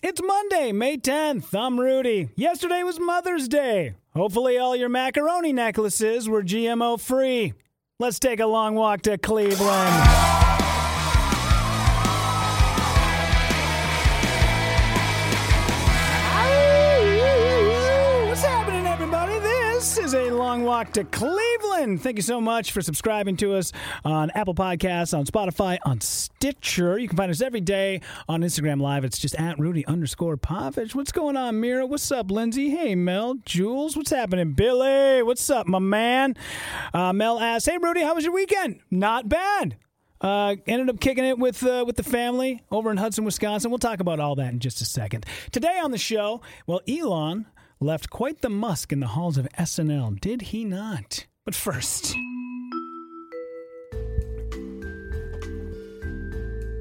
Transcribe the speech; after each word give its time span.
It's 0.00 0.22
Monday, 0.22 0.70
May 0.70 0.96
10th. 0.96 1.52
I'm 1.58 1.80
Rudy. 1.80 2.28
Yesterday 2.36 2.84
was 2.84 3.00
Mother's 3.00 3.48
Day. 3.48 3.94
Hopefully, 4.14 4.56
all 4.56 4.76
your 4.76 4.88
macaroni 4.88 5.52
necklaces 5.52 6.28
were 6.28 6.44
GMO 6.44 7.00
free. 7.00 7.52
Let's 7.98 8.20
take 8.20 8.38
a 8.38 8.46
long 8.46 8.76
walk 8.76 9.02
to 9.02 9.18
Cleveland. 9.18 10.47
Walk 20.68 20.92
to 20.92 21.04
Cleveland. 21.04 22.02
Thank 22.02 22.16
you 22.16 22.22
so 22.22 22.42
much 22.42 22.72
for 22.72 22.82
subscribing 22.82 23.38
to 23.38 23.54
us 23.54 23.72
on 24.04 24.30
Apple 24.32 24.54
Podcasts, 24.54 25.16
on 25.16 25.24
Spotify, 25.24 25.78
on 25.86 26.02
Stitcher. 26.02 26.98
You 26.98 27.08
can 27.08 27.16
find 27.16 27.30
us 27.30 27.40
every 27.40 27.62
day 27.62 28.02
on 28.28 28.42
Instagram 28.42 28.78
Live. 28.78 29.02
It's 29.02 29.18
just 29.18 29.34
at 29.36 29.58
Rudy 29.58 29.86
underscore 29.86 30.36
Pavich. 30.36 30.94
What's 30.94 31.10
going 31.10 31.38
on, 31.38 31.58
Mira? 31.58 31.86
What's 31.86 32.12
up, 32.12 32.30
Lindsay? 32.30 32.68
Hey, 32.68 32.94
Mel. 32.94 33.36
Jules, 33.46 33.96
what's 33.96 34.10
happening? 34.10 34.52
Billy, 34.52 35.22
what's 35.22 35.48
up, 35.48 35.66
my 35.66 35.78
man? 35.78 36.36
Uh, 36.92 37.14
Mel 37.14 37.40
asks, 37.40 37.64
Hey, 37.64 37.78
Rudy, 37.78 38.02
how 38.02 38.14
was 38.14 38.24
your 38.24 38.34
weekend? 38.34 38.80
Not 38.90 39.26
bad. 39.26 39.78
Uh, 40.20 40.56
ended 40.66 40.90
up 40.90 41.00
kicking 41.00 41.24
it 41.24 41.38
with 41.38 41.64
uh, 41.64 41.84
with 41.86 41.96
the 41.96 42.02
family 42.02 42.62
over 42.70 42.90
in 42.90 42.98
Hudson, 42.98 43.24
Wisconsin. 43.24 43.70
We'll 43.70 43.78
talk 43.78 44.00
about 44.00 44.20
all 44.20 44.34
that 44.34 44.52
in 44.52 44.58
just 44.58 44.82
a 44.82 44.84
second. 44.84 45.24
Today 45.50 45.78
on 45.82 45.92
the 45.92 45.98
show, 45.98 46.42
well, 46.66 46.82
Elon 46.86 47.46
left 47.80 48.10
quite 48.10 48.40
the 48.40 48.50
musk 48.50 48.92
in 48.92 49.00
the 49.00 49.08
halls 49.08 49.38
of 49.38 49.48
SNL, 49.58 50.20
did 50.20 50.42
he 50.42 50.64
not? 50.64 51.26
But 51.44 51.54
first. 51.54 52.14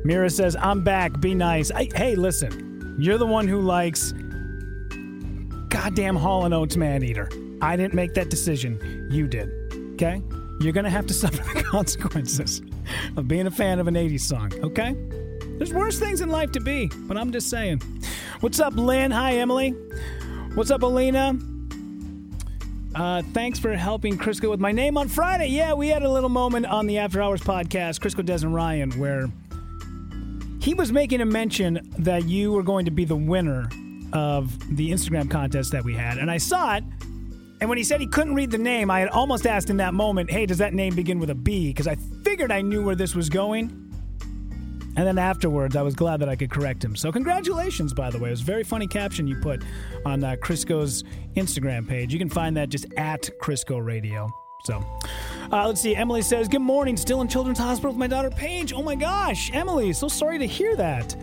Mira 0.03 0.29
says, 0.29 0.55
I'm 0.59 0.83
back. 0.83 1.19
Be 1.19 1.35
nice. 1.35 1.69
I, 1.71 1.89
hey, 1.95 2.15
listen, 2.15 2.95
you're 2.97 3.17
the 3.17 3.27
one 3.27 3.47
who 3.47 3.61
likes 3.61 4.13
goddamn 5.69 6.15
Hall 6.15 6.51
& 6.53 6.53
Oates 6.53 6.77
Man 6.77 7.03
Eater. 7.03 7.29
I 7.61 7.75
didn't 7.75 7.93
make 7.93 8.13
that 8.13 8.29
decision. 8.29 9.09
You 9.11 9.27
did. 9.27 9.51
Okay? 9.93 10.21
You're 10.61 10.73
going 10.73 10.85
to 10.85 10.89
have 10.89 11.05
to 11.07 11.13
suffer 11.13 11.43
the 11.53 11.63
consequences 11.63 12.61
of 13.15 13.27
being 13.27 13.47
a 13.47 13.51
fan 13.51 13.79
of 13.79 13.87
an 13.87 13.95
80s 13.95 14.21
song. 14.21 14.51
Okay? 14.63 14.95
There's 15.57 15.73
worse 15.73 15.99
things 15.99 16.21
in 16.21 16.29
life 16.29 16.51
to 16.53 16.59
be, 16.59 16.89
but 17.07 17.17
I'm 17.17 17.31
just 17.31 17.49
saying. 17.49 17.81
What's 18.39 18.59
up, 18.59 18.75
Lynn? 18.75 19.11
Hi, 19.11 19.33
Emily. 19.33 19.75
What's 20.57 20.71
up, 20.71 20.81
Alina? 20.81 21.37
Uh, 22.95 23.21
thanks 23.31 23.59
for 23.59 23.75
helping 23.75 24.17
Crisco 24.17 24.49
with 24.49 24.59
my 24.59 24.71
name 24.71 24.97
on 24.97 25.07
Friday. 25.07 25.49
Yeah, 25.49 25.73
we 25.73 25.87
had 25.89 26.01
a 26.01 26.09
little 26.09 26.31
moment 26.31 26.65
on 26.65 26.87
the 26.87 26.97
After 26.97 27.21
Hours 27.21 27.41
podcast, 27.41 27.99
Crisco, 27.99 28.25
Des, 28.25 28.43
and 28.43 28.55
Ryan, 28.55 28.89
where 28.93 29.29
he 30.59 30.73
was 30.73 30.91
making 30.91 31.21
a 31.21 31.27
mention 31.27 31.87
that 31.99 32.25
you 32.25 32.51
were 32.51 32.63
going 32.63 32.85
to 32.85 32.91
be 32.91 33.05
the 33.05 33.15
winner 33.15 33.69
of 34.13 34.75
the 34.75 34.89
Instagram 34.89 35.29
contest 35.29 35.73
that 35.73 35.83
we 35.83 35.93
had. 35.93 36.17
And 36.17 36.31
I 36.31 36.39
saw 36.39 36.77
it. 36.77 36.83
And 37.61 37.69
when 37.69 37.77
he 37.77 37.83
said 37.83 38.01
he 38.01 38.07
couldn't 38.07 38.33
read 38.33 38.49
the 38.49 38.57
name, 38.57 38.89
I 38.89 38.99
had 38.99 39.09
almost 39.09 39.45
asked 39.45 39.69
in 39.69 39.77
that 39.77 39.93
moment, 39.93 40.31
hey, 40.31 40.47
does 40.47 40.57
that 40.57 40.73
name 40.73 40.95
begin 40.95 41.19
with 41.19 41.29
a 41.29 41.35
B? 41.35 41.67
Because 41.67 41.85
I 41.85 41.97
figured 42.23 42.51
I 42.51 42.63
knew 42.63 42.83
where 42.83 42.95
this 42.95 43.13
was 43.13 43.29
going. 43.29 43.86
And 44.97 45.05
then 45.05 45.19
afterwards, 45.19 45.75
I 45.75 45.83
was 45.83 45.93
glad 45.93 46.21
that 46.21 46.27
I 46.27 46.35
could 46.35 46.49
correct 46.49 46.83
him. 46.83 46.95
So, 46.95 47.11
congratulations, 47.11 47.93
by 47.93 48.09
the 48.09 48.17
way. 48.17 48.29
It 48.29 48.31
was 48.31 48.41
a 48.41 48.45
very 48.45 48.63
funny 48.63 48.87
caption 48.87 49.27
you 49.27 49.35
put 49.35 49.61
on 50.05 50.23
uh, 50.23 50.35
Crisco's 50.41 51.03
Instagram 51.35 51.87
page. 51.87 52.11
You 52.11 52.17
can 52.17 52.29
find 52.29 52.57
that 52.57 52.69
just 52.69 52.87
at 52.97 53.29
Crisco 53.39 53.83
Radio. 53.83 54.27
So, 54.63 54.83
uh, 55.51 55.67
let's 55.67 55.81
see. 55.81 55.95
Emily 55.95 56.23
says, 56.23 56.47
Good 56.47 56.61
morning. 56.61 56.97
Still 56.97 57.21
in 57.21 57.27
Children's 57.27 57.59
Hospital 57.59 57.91
with 57.91 57.99
my 57.99 58.07
daughter 58.07 58.31
Paige. 58.31 58.73
Oh 58.73 58.81
my 58.81 58.95
gosh, 58.95 59.51
Emily, 59.53 59.93
so 59.93 60.07
sorry 60.07 60.39
to 60.39 60.47
hear 60.47 60.75
that. 60.75 61.15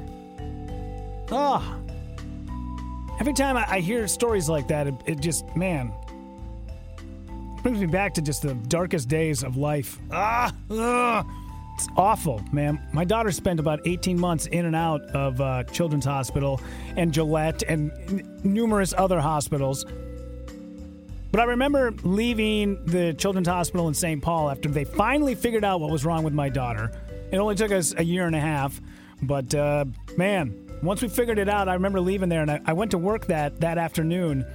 Ah. 1.33 1.79
Every 3.19 3.33
time 3.33 3.57
I, 3.57 3.67
I 3.69 3.81
hear 3.81 4.07
stories 4.07 4.49
like 4.49 4.69
that, 4.69 4.87
it, 4.87 4.95
it 5.07 5.21
just, 5.21 5.45
man, 5.57 5.93
brings 7.63 7.79
me 7.79 7.87
back 7.87 8.15
to 8.15 8.23
just 8.23 8.43
the 8.43 8.55
darkest 8.55 9.09
days 9.09 9.43
of 9.43 9.57
life. 9.57 9.99
Ah, 10.13 10.53
ugh. 10.71 11.27
It's 11.75 11.89
awful, 11.97 12.41
man. 12.53 12.81
My 12.93 13.05
daughter 13.05 13.33
spent 13.33 13.59
about 13.59 13.81
18 13.85 14.19
months 14.19 14.47
in 14.47 14.65
and 14.65 14.77
out 14.77 15.03
of 15.11 15.41
uh, 15.41 15.65
Children's 15.65 16.05
Hospital 16.05 16.61
and 16.97 17.13
Gillette 17.13 17.65
and 17.65 17.91
n- 18.09 18.41
numerous 18.45 18.95
other 18.97 19.21
hospitals. 19.21 19.85
But 21.33 21.41
I 21.41 21.45
remember 21.45 21.93
leaving 22.05 22.85
the 22.87 23.13
Children's 23.15 23.49
Hospital 23.49 23.89
in 23.89 23.95
St. 23.95 24.23
Paul 24.23 24.51
after 24.51 24.69
they 24.69 24.85
finally 24.85 25.35
figured 25.35 25.65
out 25.65 25.81
what 25.81 25.91
was 25.91 26.05
wrong 26.05 26.23
with 26.23 26.33
my 26.33 26.49
daughter. 26.49 26.93
It 27.33 27.39
only 27.39 27.57
took 27.57 27.73
us 27.73 27.93
a 27.97 28.05
year 28.05 28.29
and 28.29 28.37
a 28.37 28.41
half, 28.41 28.81
but 29.21 29.53
uh, 29.53 29.85
man, 30.17 30.79
once 30.81 31.03
we 31.03 31.09
figured 31.09 31.41
it 31.41 31.49
out, 31.49 31.69
I 31.69 31.75
remember 31.75 32.01
leaving 32.01 32.29
there 32.29 32.43
and 32.43 32.53
I, 32.53 32.61
I 32.67 32.73
went 32.73 32.93
to 32.93 32.99
work 32.99 33.27
that 33.27 33.61
that 33.63 33.79
afternoon. 33.79 34.47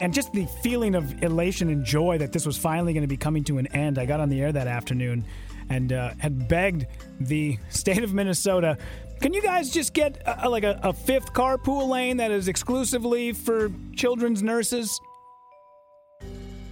And 0.00 0.12
just 0.12 0.32
the 0.32 0.46
feeling 0.64 0.96
of 0.96 1.22
elation 1.22 1.70
and 1.70 1.84
joy 1.84 2.18
that 2.18 2.32
this 2.32 2.44
was 2.44 2.58
finally 2.58 2.92
going 2.92 3.04
to 3.04 3.08
be 3.08 3.16
coming 3.16 3.44
to 3.44 3.58
an 3.58 3.68
end. 3.68 3.96
I 3.96 4.04
got 4.04 4.18
on 4.18 4.28
the 4.28 4.42
air 4.42 4.50
that 4.50 4.66
afternoon 4.66 5.24
and 5.70 5.92
uh, 5.92 6.10
had 6.18 6.48
begged 6.48 6.86
the 7.20 7.58
state 7.70 8.02
of 8.02 8.14
Minnesota, 8.14 8.78
can 9.20 9.32
you 9.32 9.42
guys 9.42 9.70
just 9.70 9.94
get 9.94 10.22
a, 10.26 10.48
like 10.48 10.64
a, 10.64 10.78
a 10.82 10.92
fifth 10.92 11.32
carpool 11.32 11.88
lane 11.88 12.18
that 12.18 12.30
is 12.30 12.48
exclusively 12.48 13.32
for 13.32 13.70
children's 13.94 14.42
nurses? 14.42 15.00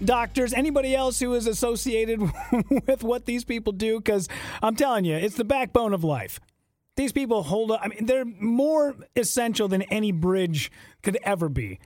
Doctors, 0.04 0.52
anybody 0.52 0.94
else 0.94 1.18
who 1.18 1.32
is 1.34 1.46
associated 1.46 2.20
with 2.86 3.02
what 3.02 3.24
these 3.24 3.44
people 3.44 3.72
do? 3.72 3.98
Because 3.98 4.28
I'm 4.62 4.76
telling 4.76 5.04
you, 5.04 5.16
it's 5.16 5.36
the 5.36 5.44
backbone 5.44 5.94
of 5.94 6.04
life. 6.04 6.40
These 6.96 7.12
people 7.12 7.42
hold 7.42 7.70
up. 7.70 7.80
I 7.82 7.88
mean, 7.88 8.06
they're 8.06 8.24
more 8.24 8.94
essential 9.16 9.66
than 9.66 9.82
any 9.82 10.12
bridge 10.12 10.70
could 11.02 11.18
ever 11.24 11.48
be. 11.48 11.80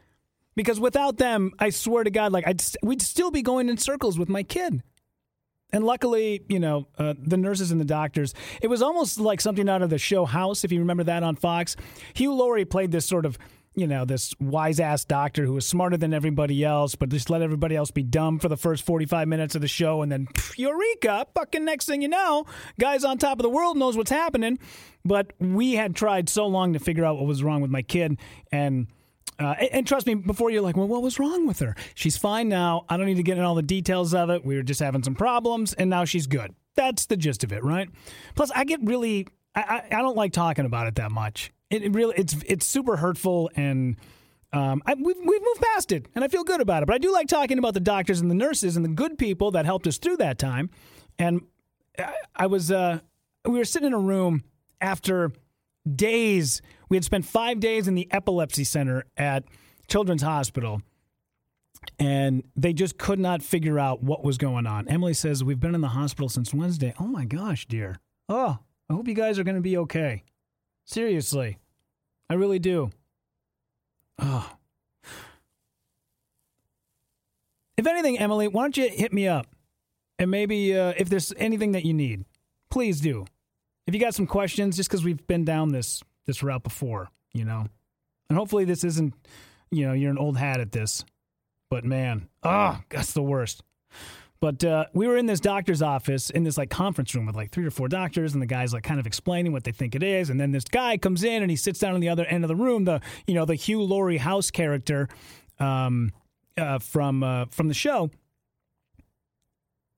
Because 0.57 0.81
without 0.81 1.19
them, 1.19 1.53
I 1.61 1.71
swear 1.71 2.03
to 2.03 2.11
God, 2.11 2.33
like 2.33 2.47
I'd, 2.47 2.61
we'd 2.83 3.01
still 3.01 3.31
be 3.31 3.43
going 3.43 3.69
in 3.69 3.79
circles 3.79 4.19
with 4.19 4.29
my 4.29 4.43
kid. 4.43 4.83
And 5.73 5.85
luckily, 5.85 6.43
you 6.49 6.59
know, 6.59 6.89
uh, 6.99 7.15
the 7.19 7.37
nurses 7.37 7.71
and 7.71 7.81
the 7.81 7.85
doctors, 7.85 8.35
it 8.63 8.69
was 8.69 8.81
almost 8.81 9.21
like 9.21 9.41
something 9.41 9.69
out 9.69 9.83
of 9.83 9.91
the 9.91 9.99
show 9.99 10.25
House, 10.25 10.65
if 10.65 10.73
you 10.73 10.79
remember 10.81 11.05
that 11.05 11.23
on 11.23 11.37
Fox. 11.37 11.77
Hugh 12.15 12.33
Laurie 12.33 12.65
played 12.65 12.91
this 12.91 13.05
sort 13.05 13.27
of, 13.27 13.39
you 13.75 13.87
know, 13.87 14.07
this 14.07 14.35
wise 14.41 14.81
ass 14.81 15.05
doctor 15.05 15.45
who 15.45 15.53
was 15.53 15.67
smarter 15.67 15.99
than 15.99 16.15
everybody 16.15 16.65
else, 16.65 16.95
but 16.95 17.11
just 17.11 17.29
let 17.29 17.43
everybody 17.43 17.77
else 17.77 17.91
be 17.91 18.03
dumb 18.03 18.39
for 18.39 18.49
the 18.49 18.57
first 18.57 18.85
45 18.85 19.29
minutes 19.29 19.55
of 19.55 19.61
the 19.61 19.69
show. 19.69 20.01
And 20.01 20.11
then, 20.11 20.27
pff, 20.27 20.57
eureka, 20.57 21.27
fucking 21.35 21.67
next 21.67 21.85
thing 21.85 22.01
you 22.01 22.09
know, 22.09 22.47
guys 22.81 23.05
on 23.05 23.19
top 23.19 23.39
of 23.39 23.43
the 23.43 23.51
world 23.51 23.77
knows 23.77 23.97
what's 23.97 24.11
happening. 24.11 24.59
But 25.05 25.33
we 25.39 25.75
had 25.75 25.95
tried 25.95 26.31
so 26.31 26.47
long 26.47 26.73
to 26.73 26.79
figure 26.79 27.05
out 27.05 27.17
what 27.17 27.27
was 27.27 27.43
wrong 27.43 27.61
with 27.61 27.71
my 27.71 27.83
kid. 27.83 28.19
And 28.51 28.89
uh, 29.39 29.55
and, 29.61 29.69
and, 29.73 29.87
trust 29.87 30.07
me, 30.07 30.15
before 30.15 30.51
you're 30.51 30.63
like, 30.63 30.77
well, 30.77 30.89
what 30.89 31.03
was 31.03 31.19
wrong 31.19 31.47
with 31.47 31.61
her? 31.61 31.77
She's 31.95 32.17
fine 32.17 32.49
now. 32.49 32.85
I 32.89 32.97
don't 32.97 33.07
need 33.07 33.19
to 33.19 33.23
get 33.23 33.39
in 33.39 33.45
all 33.45 33.55
the 33.55 33.63
details 33.63 34.13
of 34.13 34.31
it. 34.31 34.45
We 34.45 34.57
were 34.57 34.63
just 34.63 34.81
having 34.81 35.05
some 35.05 35.15
problems, 35.15 35.75
and 35.75 35.89
now 35.89 36.05
she's 36.05 36.27
good. 36.27 36.55
That's 36.75 37.07
the 37.07 37.17
gist 37.17 37.45
of 37.45 37.53
it, 37.53 37.63
right? 37.63 37.89
Plus, 38.35 38.51
I 38.55 38.65
get 38.65 38.81
really, 38.83 39.29
I, 39.55 39.61
I, 39.93 39.99
I 39.99 40.03
don't 40.03 40.17
like 40.17 40.33
talking 40.33 40.65
about 40.65 40.89
it 40.89 40.97
that 40.97 41.13
much. 41.13 41.53
It, 41.71 41.83
it 41.85 41.95
really, 41.95 42.15
it's 42.17 42.35
it's 42.47 42.67
super 42.67 42.97
hurtful, 42.97 43.51
and 43.55 43.97
um, 44.53 44.83
I, 44.87 44.95
we've 44.95 45.17
we've 45.17 45.43
moved 45.43 45.61
past 45.75 45.93
it, 45.93 46.07
and 46.15 46.25
I 46.25 46.29
feel 46.29 46.45
good 46.45 46.61
about 46.61 46.83
it. 46.83 46.87
But 46.87 46.95
I 46.95 46.99
do 46.99 47.13
like 47.13 47.29
talking 47.29 47.59
about 47.59 47.75
the 47.75 47.81
doctors 47.81 48.21
and 48.21 48.31
the 48.31 48.35
nurses 48.35 48.77
and 48.77 48.85
the 48.85 48.91
good 48.91 49.19
people 49.19 49.53
that 49.53 49.67
helped 49.67 49.87
us 49.87 49.99
through 49.99 50.17
that 50.17 50.39
time. 50.39 50.71
And 51.19 51.43
I, 51.99 52.15
I 52.35 52.47
was, 52.47 52.73
uh, 52.73 53.01
we 53.45 53.59
were 53.59 53.65
sitting 53.65 53.89
in 53.89 53.93
a 53.93 53.99
room 53.99 54.45
after 54.81 55.33
days. 55.95 56.63
We 56.89 56.97
had 56.97 57.05
spent 57.05 57.25
five 57.25 57.61
days 57.61 57.89
in 57.89 57.95
the 57.95 58.09
epilepsy 58.11 58.65
center 58.65 59.05
at 59.17 59.45
Children's 59.89 60.23
Hospital, 60.23 60.83
and 61.99 62.43
they 62.57 62.73
just 62.73 62.99
could 62.99 63.19
not 63.19 63.43
figure 63.43 63.79
out 63.79 64.03
what 64.03 64.25
was 64.25 64.39
going 64.39 64.67
on. 64.67 64.89
Emily 64.89 65.15
says, 65.15 65.45
We've 65.45 65.61
been 65.61 65.75
in 65.75 65.81
the 65.81 65.89
hospital 65.89 66.29
since 66.29 66.55
Wednesday. 66.55 66.95
Oh 66.99 67.07
my 67.07 67.25
gosh, 67.25 67.67
dear. 67.67 68.01
Oh, 68.29 68.59
I 68.89 68.93
hope 68.93 69.09
you 69.09 69.15
guys 69.15 69.39
are 69.39 69.45
going 69.45 69.55
to 69.57 69.61
be 69.61 69.77
okay. 69.79 70.25
Seriously. 70.85 71.59
I 72.31 72.35
really 72.35 72.59
do. 72.59 72.91
Oh. 74.19 74.51
If 77.77 77.87
anything, 77.87 78.19
Emily, 78.19 78.49
why 78.49 78.63
don't 78.63 78.77
you 78.77 78.89
hit 78.89 79.13
me 79.13 79.29
up? 79.29 79.47
And 80.19 80.31
maybe 80.31 80.77
uh, 80.77 80.95
if 80.97 81.09
there's 81.09 81.33
anything 81.37 81.73
that 81.73 81.85
you 81.85 81.95
need, 81.95 82.25
please 82.71 83.01
do 83.01 83.25
if 83.89 83.95
you 83.95 84.01
got 84.01 84.15
some 84.15 84.27
questions, 84.27 84.77
just 84.77 84.91
because 84.91 85.03
we've 85.03 85.27
been 85.27 85.47
down 85.47 85.73
this 85.73 86.03
this 86.29 86.43
route 86.43 86.63
before, 86.63 87.09
you 87.33 87.45
know, 87.45 87.67
And 88.29 88.39
hopefully 88.39 88.67
this 88.67 88.85
isn't, 88.85 89.15
you 89.71 89.87
know, 89.87 89.95
you're 89.95 90.11
an 90.11 90.19
old 90.19 90.37
hat 90.37 90.61
at 90.61 90.71
this. 90.71 91.05
But 91.71 91.85
man, 91.85 92.29
ah, 92.45 92.79
oh, 92.79 92.85
that's 92.91 93.13
the 93.13 93.23
worst. 93.23 93.63
But 94.41 94.63
uh, 94.63 94.85
we 94.93 95.09
were 95.09 95.17
in 95.17 95.27
this 95.27 95.41
doctor's 95.41 95.83
office 95.83 96.31
in 96.31 96.45
this 96.45 96.57
like 96.57 96.71
conference 96.71 97.15
room 97.15 97.27
with 97.27 97.35
like 97.35 97.51
three 97.51 97.67
or 97.67 97.71
four 97.71 97.89
doctors, 97.89 98.35
and 98.35 98.43
the 98.43 98.47
guys 98.47 98.73
like 98.73 98.85
kind 98.85 99.01
of 99.01 99.07
explaining 99.07 99.53
what 99.53 99.65
they 99.65 99.73
think 99.73 99.95
it 99.95 100.03
is. 100.03 100.31
And 100.31 100.39
then 100.39 100.53
this 100.53 100.65
guy 100.65 100.97
comes 100.97 101.25
in 101.25 101.43
and 101.43 101.51
he 101.51 101.57
sits 101.57 101.81
down 101.81 101.95
on 101.95 102.01
the 102.01 102.09
other 102.09 102.25
end 102.27 102.45
of 102.45 102.49
the 102.49 102.57
room. 102.57 102.85
The 102.85 103.01
you 103.27 103.35
know 103.35 103.45
the 103.45 103.57
Hugh 103.57 103.83
Laurie 103.83 104.19
House 104.19 104.51
character 104.51 105.09
um, 105.59 106.13
uh, 106.57 106.79
from 106.79 107.23
uh, 107.23 107.47
from 107.51 107.69
the 107.69 107.75
show. 107.75 108.11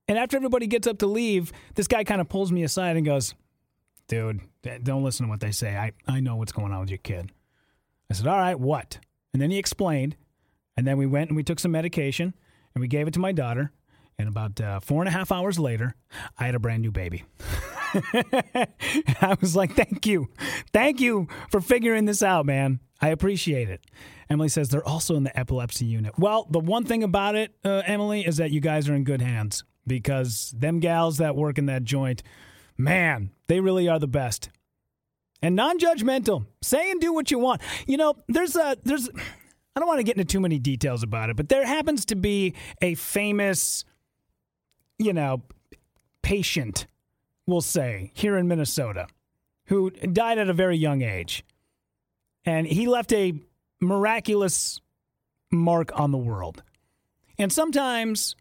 And 0.08 0.18
after 0.18 0.36
everybody 0.36 0.66
gets 0.66 0.86
up 0.86 0.98
to 0.98 1.06
leave, 1.06 1.52
this 1.74 1.86
guy 1.86 2.02
kind 2.02 2.20
of 2.20 2.28
pulls 2.28 2.50
me 2.50 2.64
aside 2.64 2.96
and 2.96 3.04
goes, 3.06 3.34
"Dude, 4.10 4.40
don't 4.82 5.02
listen 5.02 5.26
to 5.26 5.30
what 5.30 5.40
they 5.40 5.52
say. 5.52 5.76
I 5.76 5.92
I 6.06 6.20
know 6.20 6.36
what's 6.36 6.52
going 6.52 6.72
on 6.72 6.80
with 6.80 6.90
your 6.90 6.98
kid." 6.98 7.32
I 8.10 8.14
said, 8.14 8.26
"All 8.26 8.36
right, 8.36 8.58
what?" 8.58 8.98
And 9.32 9.40
then 9.40 9.50
he 9.50 9.58
explained, 9.58 10.16
and 10.76 10.86
then 10.86 10.98
we 10.98 11.06
went 11.06 11.30
and 11.30 11.36
we 11.36 11.42
took 11.42 11.60
some 11.60 11.70
medication 11.70 12.34
and 12.74 12.82
we 12.82 12.88
gave 12.88 13.08
it 13.08 13.14
to 13.14 13.20
my 13.20 13.32
daughter 13.32 13.72
and 14.20 14.28
about 14.28 14.60
uh, 14.60 14.80
four 14.80 15.00
and 15.00 15.08
a 15.08 15.12
half 15.12 15.32
hours 15.32 15.58
later, 15.58 15.94
I 16.38 16.44
had 16.44 16.54
a 16.54 16.58
brand 16.58 16.82
new 16.82 16.90
baby. 16.90 17.24
I 17.94 19.36
was 19.40 19.56
like, 19.56 19.74
thank 19.74 20.06
you. 20.06 20.28
Thank 20.74 21.00
you 21.00 21.26
for 21.50 21.62
figuring 21.62 22.04
this 22.04 22.22
out, 22.22 22.44
man. 22.44 22.80
I 23.00 23.08
appreciate 23.08 23.70
it. 23.70 23.80
Emily 24.28 24.50
says 24.50 24.68
they're 24.68 24.86
also 24.86 25.16
in 25.16 25.24
the 25.24 25.36
epilepsy 25.38 25.86
unit. 25.86 26.18
Well, 26.18 26.46
the 26.50 26.60
one 26.60 26.84
thing 26.84 27.02
about 27.02 27.34
it, 27.34 27.54
uh, 27.64 27.82
Emily, 27.86 28.26
is 28.26 28.36
that 28.36 28.50
you 28.50 28.60
guys 28.60 28.90
are 28.90 28.94
in 28.94 29.04
good 29.04 29.22
hands 29.22 29.64
because 29.86 30.54
them 30.56 30.80
gals 30.80 31.16
that 31.16 31.34
work 31.34 31.56
in 31.56 31.64
that 31.66 31.84
joint, 31.84 32.22
man, 32.82 33.30
they 33.46 33.60
really 33.60 33.88
are 33.88 33.98
the 33.98 34.08
best. 34.08 34.50
And 35.42 35.56
non-judgmental. 35.56 36.46
Say 36.62 36.90
and 36.90 37.00
do 37.00 37.12
what 37.12 37.30
you 37.30 37.38
want. 37.38 37.62
You 37.86 37.96
know, 37.96 38.14
there's 38.28 38.56
a 38.56 38.76
there's 38.84 39.08
I 39.74 39.80
don't 39.80 39.88
want 39.88 40.00
to 40.00 40.04
get 40.04 40.16
into 40.16 40.30
too 40.30 40.40
many 40.40 40.58
details 40.58 41.02
about 41.02 41.30
it, 41.30 41.36
but 41.36 41.48
there 41.48 41.64
happens 41.64 42.04
to 42.06 42.16
be 42.16 42.54
a 42.82 42.94
famous 42.94 43.84
you 45.00 45.14
know, 45.14 45.42
patient, 46.22 46.86
we'll 47.46 47.62
say, 47.62 48.12
here 48.14 48.36
in 48.36 48.46
Minnesota, 48.46 49.06
who 49.66 49.90
died 49.90 50.38
at 50.38 50.50
a 50.50 50.52
very 50.52 50.76
young 50.76 51.00
age. 51.00 51.42
And 52.44 52.66
he 52.66 52.86
left 52.86 53.10
a 53.14 53.32
miraculous 53.80 54.78
mark 55.50 55.90
on 55.98 56.10
the 56.10 56.18
world. 56.18 56.62
And 57.38 57.50
sometimes 57.50 58.36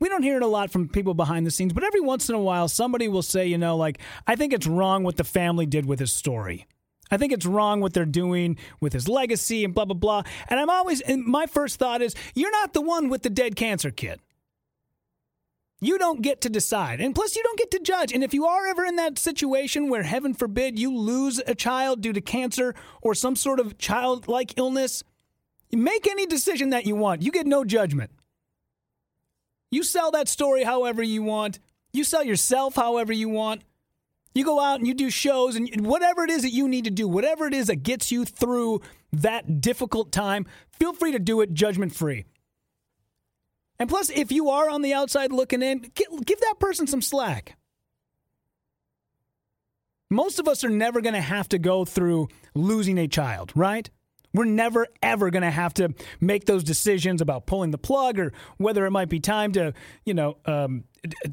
we 0.00 0.08
don't 0.08 0.22
hear 0.22 0.36
it 0.36 0.42
a 0.42 0.46
lot 0.46 0.70
from 0.70 0.88
people 0.88 1.14
behind 1.14 1.46
the 1.46 1.50
scenes, 1.50 1.72
but 1.72 1.84
every 1.84 2.00
once 2.00 2.28
in 2.28 2.34
a 2.34 2.40
while, 2.40 2.68
somebody 2.68 3.08
will 3.08 3.22
say, 3.22 3.46
you 3.46 3.58
know, 3.58 3.76
like, 3.76 3.98
I 4.26 4.36
think 4.36 4.52
it's 4.52 4.66
wrong 4.66 5.02
what 5.02 5.16
the 5.16 5.24
family 5.24 5.66
did 5.66 5.86
with 5.86 5.98
his 5.98 6.12
story. 6.12 6.66
I 7.10 7.16
think 7.16 7.32
it's 7.32 7.46
wrong 7.46 7.80
what 7.80 7.94
they're 7.94 8.04
doing 8.04 8.58
with 8.80 8.92
his 8.92 9.08
legacy 9.08 9.64
and 9.64 9.74
blah, 9.74 9.86
blah, 9.86 9.94
blah. 9.94 10.22
And 10.48 10.60
I'm 10.60 10.70
always, 10.70 11.00
and 11.00 11.24
my 11.24 11.46
first 11.46 11.78
thought 11.78 12.02
is, 12.02 12.14
you're 12.34 12.50
not 12.50 12.74
the 12.74 12.82
one 12.82 13.08
with 13.08 13.22
the 13.22 13.30
dead 13.30 13.56
cancer 13.56 13.90
kid. 13.90 14.20
You 15.80 15.96
don't 15.96 16.22
get 16.22 16.40
to 16.40 16.48
decide. 16.48 17.00
And 17.00 17.14
plus, 17.14 17.36
you 17.36 17.42
don't 17.42 17.58
get 17.58 17.70
to 17.70 17.78
judge. 17.78 18.12
And 18.12 18.24
if 18.24 18.34
you 18.34 18.46
are 18.46 18.66
ever 18.66 18.84
in 18.84 18.96
that 18.96 19.16
situation 19.16 19.88
where, 19.88 20.02
heaven 20.02 20.34
forbid, 20.34 20.78
you 20.78 20.94
lose 20.94 21.40
a 21.46 21.54
child 21.54 22.00
due 22.00 22.12
to 22.12 22.20
cancer 22.20 22.74
or 23.00 23.14
some 23.14 23.36
sort 23.36 23.60
of 23.60 23.78
childlike 23.78 24.58
illness, 24.58 25.04
make 25.72 26.08
any 26.08 26.26
decision 26.26 26.70
that 26.70 26.84
you 26.84 26.96
want. 26.96 27.22
You 27.22 27.30
get 27.30 27.46
no 27.46 27.64
judgment. 27.64 28.10
You 29.70 29.82
sell 29.82 30.10
that 30.12 30.28
story 30.28 30.64
however 30.64 31.02
you 31.02 31.22
want. 31.22 31.58
You 31.92 32.04
sell 32.04 32.24
yourself 32.24 32.74
however 32.74 33.12
you 33.12 33.28
want. 33.28 33.62
You 34.34 34.44
go 34.44 34.60
out 34.60 34.78
and 34.78 34.86
you 34.86 34.94
do 34.94 35.10
shows 35.10 35.56
and 35.56 35.86
whatever 35.86 36.22
it 36.22 36.30
is 36.30 36.42
that 36.42 36.52
you 36.52 36.68
need 36.68 36.84
to 36.84 36.90
do, 36.90 37.08
whatever 37.08 37.46
it 37.46 37.54
is 37.54 37.66
that 37.66 37.82
gets 37.82 38.12
you 38.12 38.24
through 38.24 38.82
that 39.12 39.60
difficult 39.60 40.12
time, 40.12 40.46
feel 40.78 40.92
free 40.92 41.12
to 41.12 41.18
do 41.18 41.40
it 41.40 41.52
judgment 41.52 41.94
free. 41.94 42.24
And 43.78 43.88
plus, 43.88 44.10
if 44.10 44.30
you 44.30 44.50
are 44.50 44.68
on 44.68 44.82
the 44.82 44.92
outside 44.92 45.32
looking 45.32 45.62
in, 45.62 45.90
give 45.94 46.40
that 46.40 46.56
person 46.58 46.86
some 46.86 47.02
slack. 47.02 47.56
Most 50.10 50.38
of 50.38 50.48
us 50.48 50.64
are 50.64 50.70
never 50.70 51.00
going 51.00 51.14
to 51.14 51.20
have 51.20 51.48
to 51.50 51.58
go 51.58 51.84
through 51.84 52.28
losing 52.54 52.98
a 52.98 53.08
child, 53.08 53.52
right? 53.54 53.90
We're 54.34 54.44
never, 54.44 54.86
ever 55.02 55.30
going 55.30 55.42
to 55.42 55.50
have 55.50 55.74
to 55.74 55.94
make 56.20 56.44
those 56.44 56.62
decisions 56.62 57.20
about 57.20 57.46
pulling 57.46 57.70
the 57.70 57.78
plug 57.78 58.18
or 58.18 58.32
whether 58.58 58.84
it 58.86 58.90
might 58.90 59.08
be 59.08 59.20
time 59.20 59.52
to, 59.52 59.72
you 60.04 60.14
know, 60.14 60.36
um, 60.44 60.84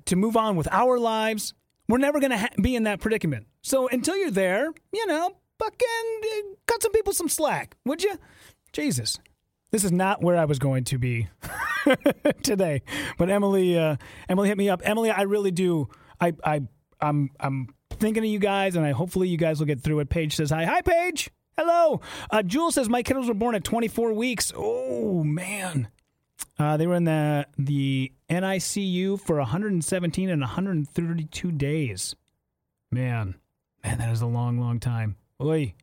to 0.05 0.15
move 0.15 0.37
on 0.37 0.55
with 0.55 0.67
our 0.71 0.97
lives. 0.97 1.53
We're 1.87 1.97
never 1.97 2.19
going 2.19 2.31
to 2.31 2.37
ha- 2.37 2.49
be 2.61 2.75
in 2.75 2.83
that 2.83 2.99
predicament. 2.99 3.47
So 3.61 3.87
until 3.87 4.15
you're 4.15 4.31
there, 4.31 4.71
you 4.93 5.05
know, 5.07 5.31
fucking 5.59 6.21
uh, 6.23 6.55
cut 6.67 6.81
some 6.81 6.91
people 6.91 7.13
some 7.13 7.29
slack, 7.29 7.75
would 7.85 8.03
you? 8.03 8.17
Jesus. 8.71 9.19
This 9.71 9.83
is 9.83 9.91
not 9.91 10.21
where 10.21 10.37
I 10.37 10.45
was 10.45 10.57
going 10.57 10.85
to 10.85 10.97
be 10.97 11.27
today. 12.43 12.81
But 13.17 13.29
Emily, 13.29 13.77
uh, 13.77 13.97
Emily 14.29 14.47
hit 14.47 14.57
me 14.57 14.69
up. 14.69 14.81
Emily, 14.85 15.11
I 15.11 15.23
really 15.23 15.51
do. 15.51 15.89
I, 16.19 16.33
I, 16.43 16.61
I'm, 17.01 17.29
I'm 17.39 17.67
thinking 17.91 18.23
of 18.23 18.29
you 18.29 18.39
guys, 18.39 18.75
and 18.75 18.85
I 18.85 18.91
hopefully 18.91 19.27
you 19.27 19.37
guys 19.37 19.59
will 19.59 19.65
get 19.65 19.81
through 19.81 19.99
it. 19.99 20.09
Paige 20.09 20.35
says 20.35 20.49
hi. 20.49 20.65
Hi, 20.65 20.81
Paige. 20.81 21.29
Hello. 21.57 22.01
Uh, 22.29 22.43
Jules 22.43 22.75
says 22.75 22.89
my 22.89 23.01
kiddos 23.03 23.27
were 23.27 23.33
born 23.33 23.55
at 23.55 23.63
24 23.63 24.13
weeks. 24.13 24.51
Oh 24.55 25.23
man. 25.23 25.89
Uh, 26.57 26.77
they 26.77 26.87
were 26.87 26.95
in 26.95 27.05
the 27.05 27.47
the 27.57 28.11
NICU 28.29 29.19
for 29.19 29.37
117 29.37 30.29
and 30.29 30.41
132 30.41 31.51
days. 31.51 32.15
Man, 32.91 33.35
man, 33.83 33.97
that 33.97 34.11
is 34.11 34.21
a 34.21 34.25
long, 34.25 34.59
long 34.59 34.79
time. 34.79 35.17
Oi. 35.41 35.73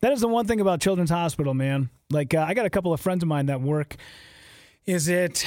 That 0.00 0.12
is 0.12 0.20
the 0.20 0.28
one 0.28 0.46
thing 0.46 0.60
about 0.60 0.80
Children's 0.80 1.10
Hospital, 1.10 1.54
man. 1.54 1.90
Like, 2.10 2.34
uh, 2.34 2.44
I 2.46 2.54
got 2.54 2.66
a 2.66 2.70
couple 2.70 2.92
of 2.92 3.00
friends 3.00 3.22
of 3.22 3.28
mine 3.28 3.46
that 3.46 3.60
work. 3.60 3.96
Is 4.84 5.08
it 5.08 5.44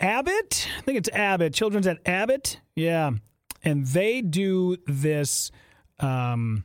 Abbott? 0.00 0.68
I 0.78 0.80
think 0.82 0.98
it's 0.98 1.10
Abbott. 1.10 1.52
Children's 1.52 1.86
at 1.86 1.98
Abbott. 2.06 2.60
Yeah. 2.74 3.10
And 3.64 3.86
they 3.86 4.22
do 4.22 4.76
this, 4.86 5.50
um, 5.98 6.64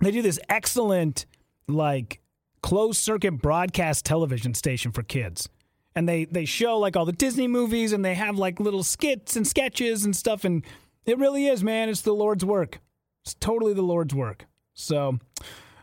they 0.00 0.10
do 0.10 0.22
this 0.22 0.40
excellent, 0.48 1.26
like, 1.68 2.20
closed 2.62 2.98
circuit 2.98 3.32
broadcast 3.40 4.04
television 4.04 4.52
station 4.54 4.90
for 4.90 5.02
kids. 5.02 5.48
And 5.94 6.08
they, 6.08 6.24
they 6.24 6.44
show 6.44 6.78
like 6.78 6.96
all 6.96 7.04
the 7.04 7.12
Disney 7.12 7.46
movies 7.48 7.92
and 7.92 8.04
they 8.04 8.14
have 8.14 8.38
like 8.38 8.58
little 8.58 8.82
skits 8.82 9.36
and 9.36 9.46
sketches 9.46 10.04
and 10.04 10.14
stuff. 10.14 10.44
And 10.44 10.64
it 11.04 11.16
really 11.16 11.46
is, 11.46 11.62
man. 11.62 11.88
It's 11.88 12.02
the 12.02 12.12
Lord's 12.12 12.44
work. 12.44 12.80
It's 13.24 13.34
totally 13.34 13.72
the 13.72 13.82
Lord's 13.82 14.14
work. 14.14 14.46
So, 14.74 15.18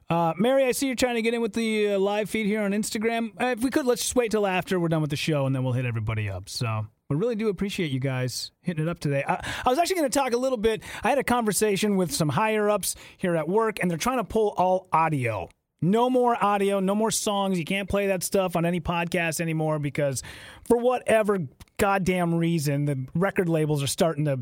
uh, 0.09 0.33
Mary, 0.37 0.65
I 0.65 0.71
see 0.73 0.87
you're 0.87 0.95
trying 0.95 1.15
to 1.15 1.21
get 1.21 1.33
in 1.33 1.41
with 1.41 1.53
the 1.53 1.93
uh, 1.93 1.99
live 1.99 2.29
feed 2.29 2.45
here 2.45 2.61
on 2.61 2.71
Instagram. 2.71 3.29
Uh, 3.41 3.47
if 3.47 3.63
we 3.63 3.71
could, 3.71 3.85
let's 3.85 4.01
just 4.01 4.15
wait 4.15 4.31
till 4.31 4.45
after 4.45 4.79
we're 4.79 4.89
done 4.89 5.01
with 5.01 5.09
the 5.09 5.15
show, 5.15 5.45
and 5.45 5.55
then 5.55 5.63
we'll 5.63 5.73
hit 5.73 5.85
everybody 5.85 6.29
up. 6.29 6.49
So 6.49 6.85
we 7.09 7.15
really 7.15 7.35
do 7.35 7.47
appreciate 7.49 7.91
you 7.91 7.99
guys 7.99 8.51
hitting 8.61 8.83
it 8.83 8.89
up 8.89 8.99
today. 8.99 9.23
I, 9.27 9.43
I 9.65 9.69
was 9.69 9.79
actually 9.79 9.95
going 9.95 10.11
to 10.11 10.19
talk 10.19 10.33
a 10.33 10.37
little 10.37 10.57
bit. 10.57 10.83
I 11.03 11.09
had 11.09 11.17
a 11.17 11.23
conversation 11.23 11.95
with 11.95 12.11
some 12.11 12.29
higher 12.29 12.69
ups 12.69 12.95
here 13.17 13.35
at 13.35 13.47
work, 13.47 13.79
and 13.81 13.89
they're 13.89 13.97
trying 13.97 14.17
to 14.17 14.23
pull 14.23 14.53
all 14.57 14.87
audio. 14.91 15.49
No 15.83 16.09
more 16.09 16.41
audio, 16.43 16.79
no 16.79 16.95
more 16.95 17.11
songs. 17.11 17.59
You 17.59 17.65
can't 17.65 17.89
play 17.89 18.07
that 18.07 18.23
stuff 18.23 18.55
on 18.55 18.65
any 18.65 18.79
podcast 18.79 19.41
anymore 19.41 19.79
because, 19.79 20.23
for 20.67 20.77
whatever 20.77 21.39
goddamn 21.77 22.33
reason, 22.35 22.85
the 22.85 23.05
record 23.13 23.49
labels 23.49 23.83
are 23.83 23.87
starting 23.87 24.25
to 24.25 24.39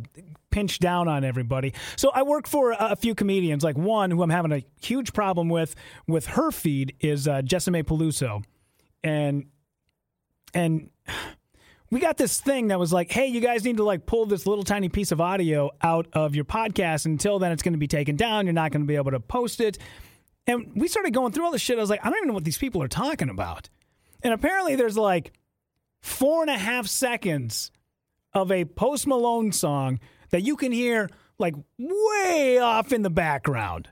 pinch 0.51 0.79
down 0.79 1.07
on 1.07 1.23
everybody. 1.23 1.73
So 1.95 2.11
I 2.13 2.23
work 2.23 2.47
for 2.47 2.75
a, 2.77 2.95
few 2.95 3.15
comedians. 3.15 3.63
Like 3.63 3.77
one 3.77 4.11
who 4.11 4.21
I'm 4.21 4.29
having 4.29 4.51
a 4.51 4.61
huge 4.81 5.13
problem 5.13 5.49
with 5.49 5.75
with 6.07 6.27
her 6.27 6.51
feed 6.51 6.95
is 6.99 7.27
uh, 7.27 7.41
Jessimae 7.41 7.83
Peluso, 7.83 8.43
and 9.03 9.45
and 10.53 10.89
we 11.89 11.99
got 11.99 12.17
this 12.17 12.39
thing 12.39 12.67
that 12.67 12.79
was 12.79 12.93
like, 12.93 13.11
hey, 13.11 13.27
you 13.27 13.41
guys 13.41 13.65
need 13.65 13.77
to 13.77 13.83
like 13.83 14.05
pull 14.05 14.25
this 14.25 14.45
little 14.47 14.63
tiny 14.63 14.87
piece 14.89 15.11
of 15.11 15.19
audio 15.19 15.71
out 15.81 16.07
of 16.13 16.35
your 16.35 16.45
podcast. 16.45 17.05
Until 17.05 17.37
then, 17.39 17.51
it's 17.51 17.63
going 17.63 17.73
to 17.73 17.79
be 17.79 17.87
taken 17.87 18.15
down. 18.15 18.45
You're 18.45 18.53
not 18.53 18.71
going 18.71 18.81
to 18.81 18.87
be 18.87 18.95
able 18.95 19.11
to 19.11 19.19
post 19.19 19.59
it. 19.59 19.77
And 20.47 20.71
we 20.75 20.87
started 20.87 21.13
going 21.13 21.31
through 21.31 21.45
all 21.45 21.51
this 21.51 21.61
shit. 21.61 21.77
I 21.77 21.81
was 21.81 21.89
like, 21.89 22.05
I 22.05 22.09
don't 22.09 22.17
even 22.17 22.27
know 22.29 22.33
what 22.33 22.43
these 22.43 22.57
people 22.57 22.81
are 22.81 22.87
talking 22.87 23.29
about. 23.29 23.69
And 24.23 24.33
apparently, 24.33 24.75
there's 24.75 24.97
like 24.97 25.33
four 26.01 26.41
and 26.41 26.49
a 26.49 26.57
half 26.57 26.87
seconds 26.87 27.71
of 28.33 28.51
a 28.51 28.65
Post 28.65 29.07
Malone 29.07 29.51
song 29.51 29.99
that 30.31 30.41
you 30.41 30.55
can 30.55 30.71
hear 30.71 31.09
like 31.37 31.55
way 31.77 32.59
off 32.59 32.91
in 32.91 33.01
the 33.01 33.09
background. 33.09 33.89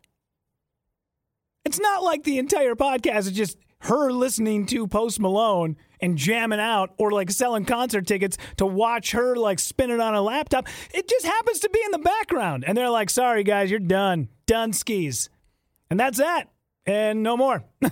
It's 1.66 1.80
not 1.80 2.04
like 2.04 2.24
the 2.24 2.40
entire 2.40 2.76
podcast 2.76 3.20
is 3.20 3.32
just 3.32 3.58
her 3.82 4.12
listening 4.12 4.66
to 4.68 4.88
Post 4.88 5.20
Malone 5.20 5.78
and 6.02 6.18
jamming 6.18 6.60
out 6.60 6.94
or 6.98 7.12
like 7.12 7.32
selling 7.32 7.66
concert 7.66 8.08
tickets 8.08 8.38
to 8.58 8.66
watch 8.66 9.12
her 9.12 9.36
like 9.36 9.60
spin 9.60 9.92
it 9.92 10.00
on 10.00 10.16
a 10.16 10.22
laptop. 10.22 10.68
It 10.94 11.08
just 11.08 11.26
happens 11.26 11.60
to 11.60 11.70
be 11.70 11.80
in 11.86 11.92
the 11.92 12.00
background. 12.00 12.64
And 12.66 12.78
they're 12.78 12.90
like, 12.90 13.10
sorry 13.10 13.44
guys, 13.44 13.70
you're 13.70 13.80
done. 13.80 14.30
Done 14.46 14.74
skis. 14.74 15.30
And 15.90 16.00
that's 16.00 16.18
that. 16.18 16.50
And 16.86 17.24
no 17.24 17.36
more. 17.38 17.64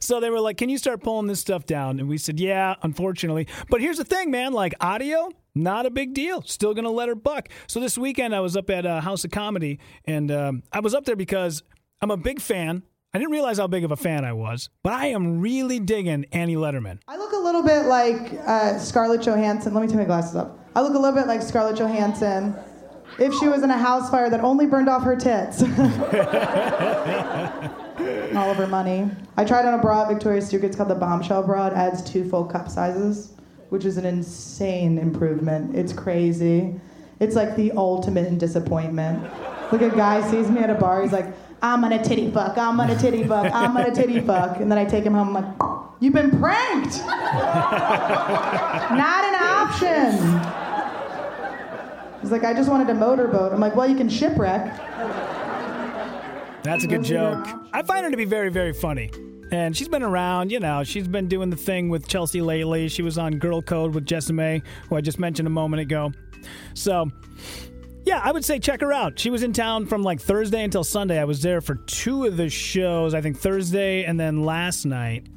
so 0.00 0.20
they 0.20 0.30
were 0.30 0.40
like, 0.40 0.56
Can 0.56 0.68
you 0.68 0.78
start 0.78 1.02
pulling 1.02 1.26
this 1.26 1.40
stuff 1.40 1.66
down? 1.66 1.98
And 2.00 2.08
we 2.08 2.18
said, 2.18 2.38
Yeah, 2.38 2.74
unfortunately. 2.82 3.48
But 3.70 3.80
here's 3.80 3.98
the 3.98 4.04
thing, 4.04 4.30
man 4.30 4.52
like 4.52 4.74
audio, 4.80 5.30
not 5.54 5.86
a 5.86 5.90
big 5.90 6.14
deal. 6.14 6.42
Still 6.42 6.74
going 6.74 6.84
to 6.84 6.90
let 6.90 7.08
her 7.08 7.14
buck. 7.14 7.48
So 7.66 7.80
this 7.80 7.96
weekend, 7.96 8.34
I 8.34 8.40
was 8.40 8.56
up 8.56 8.70
at 8.70 8.86
uh, 8.86 9.00
House 9.00 9.24
of 9.24 9.30
Comedy, 9.30 9.78
and 10.04 10.30
um, 10.30 10.62
I 10.72 10.80
was 10.80 10.94
up 10.94 11.04
there 11.04 11.16
because 11.16 11.62
I'm 12.00 12.10
a 12.10 12.16
big 12.16 12.40
fan. 12.40 12.82
I 13.14 13.18
didn't 13.18 13.32
realize 13.32 13.56
how 13.56 13.66
big 13.66 13.82
of 13.82 13.92
a 13.92 13.96
fan 13.96 14.26
I 14.26 14.34
was, 14.34 14.68
but 14.82 14.92
I 14.92 15.06
am 15.06 15.40
really 15.40 15.80
digging 15.80 16.26
Annie 16.32 16.56
Lederman. 16.56 16.98
I 17.08 17.16
look 17.16 17.32
a 17.32 17.38
little 17.38 17.62
bit 17.62 17.86
like 17.86 18.34
uh, 18.46 18.78
Scarlett 18.78 19.22
Johansson. 19.22 19.72
Let 19.72 19.80
me 19.80 19.88
take 19.88 19.96
my 19.96 20.04
glasses 20.04 20.36
up. 20.36 20.58
I 20.74 20.82
look 20.82 20.94
a 20.94 20.98
little 20.98 21.18
bit 21.18 21.26
like 21.26 21.40
Scarlett 21.40 21.78
Johansson 21.78 22.54
if 23.18 23.34
she 23.34 23.48
was 23.48 23.62
in 23.62 23.70
a 23.70 23.78
house 23.78 24.10
fire 24.10 24.28
that 24.30 24.40
only 24.40 24.66
burned 24.66 24.88
off 24.88 25.02
her 25.04 25.16
tits. 25.16 25.62
All 28.36 28.50
of 28.50 28.56
her 28.58 28.66
money. 28.66 29.10
I 29.36 29.44
tried 29.44 29.64
on 29.64 29.74
a 29.74 29.78
bra 29.78 30.02
at 30.02 30.08
Victoria's 30.08 30.48
Secret. 30.48 30.68
It's 30.68 30.76
called 30.76 30.90
the 30.90 30.94
Bombshell 30.94 31.44
bra. 31.44 31.68
It 31.68 31.72
adds 31.72 32.02
two 32.02 32.28
full 32.28 32.44
cup 32.44 32.68
sizes, 32.68 33.32
which 33.70 33.84
is 33.84 33.96
an 33.96 34.04
insane 34.04 34.98
improvement. 34.98 35.74
It's 35.74 35.92
crazy. 35.92 36.78
It's 37.18 37.34
like 37.34 37.56
the 37.56 37.72
ultimate 37.72 38.26
in 38.26 38.36
disappointment. 38.36 39.22
Like 39.72 39.82
a 39.82 39.90
guy 39.90 40.28
sees 40.30 40.50
me 40.50 40.60
at 40.60 40.70
a 40.70 40.74
bar, 40.74 41.02
he's 41.02 41.12
like, 41.12 41.26
I'm 41.62 41.80
gonna 41.80 42.02
titty 42.04 42.30
fuck, 42.30 42.58
I'm 42.58 42.76
gonna 42.76 42.98
titty 42.98 43.24
fuck, 43.24 43.50
I'm 43.52 43.72
gonna 43.72 43.94
titty 43.94 44.20
fuck. 44.26 44.58
And 44.58 44.70
then 44.70 44.78
I 44.78 44.84
take 44.84 45.04
him 45.04 45.14
home, 45.14 45.34
I'm 45.34 45.42
like, 45.42 45.80
you've 46.00 46.12
been 46.12 46.30
pranked! 46.38 46.98
Not 47.06 47.72
an 49.24 49.34
option! 49.34 50.65
He's 52.26 52.32
like, 52.32 52.42
I 52.42 52.52
just 52.54 52.68
wanted 52.68 52.90
a 52.90 52.94
motorboat. 52.94 53.52
I'm 53.52 53.60
like, 53.60 53.76
well, 53.76 53.88
you 53.88 53.94
can 53.94 54.08
shipwreck. 54.08 54.76
That's 56.64 56.82
a 56.82 56.88
good 56.88 57.04
joke. 57.04 57.46
I 57.72 57.82
find 57.82 58.04
her 58.04 58.10
to 58.10 58.16
be 58.16 58.24
very, 58.24 58.50
very 58.50 58.72
funny. 58.72 59.12
And 59.52 59.76
she's 59.76 59.86
been 59.86 60.02
around, 60.02 60.50
you 60.50 60.58
know, 60.58 60.82
she's 60.82 61.06
been 61.06 61.28
doing 61.28 61.50
the 61.50 61.56
thing 61.56 61.88
with 61.88 62.08
Chelsea 62.08 62.40
lately. 62.40 62.88
She 62.88 63.02
was 63.02 63.16
on 63.16 63.38
Girl 63.38 63.62
Code 63.62 63.94
with 63.94 64.06
Jessimae, 64.06 64.60
who 64.88 64.96
I 64.96 65.02
just 65.02 65.20
mentioned 65.20 65.46
a 65.46 65.50
moment 65.50 65.82
ago. 65.82 66.10
So, 66.74 67.08
yeah, 68.04 68.20
I 68.24 68.32
would 68.32 68.44
say 68.44 68.58
check 68.58 68.80
her 68.80 68.92
out. 68.92 69.20
She 69.20 69.30
was 69.30 69.44
in 69.44 69.52
town 69.52 69.86
from 69.86 70.02
like 70.02 70.20
Thursday 70.20 70.64
until 70.64 70.82
Sunday. 70.82 71.20
I 71.20 71.24
was 71.26 71.42
there 71.42 71.60
for 71.60 71.76
two 71.76 72.24
of 72.24 72.36
the 72.36 72.50
shows, 72.50 73.14
I 73.14 73.20
think 73.20 73.38
Thursday 73.38 74.02
and 74.02 74.18
then 74.18 74.42
last 74.42 74.84
night. 74.84 75.28